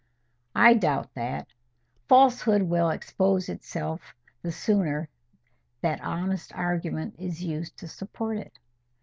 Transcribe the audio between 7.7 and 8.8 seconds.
to support it."